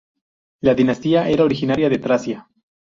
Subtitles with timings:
[0.61, 2.49] La dinastía era originaria de Tracia.